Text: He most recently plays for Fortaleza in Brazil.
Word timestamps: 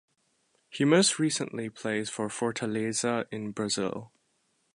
He 0.71 0.83
most 0.83 1.19
recently 1.19 1.69
plays 1.69 2.09
for 2.09 2.27
Fortaleza 2.27 3.27
in 3.29 3.51
Brazil. 3.51 4.11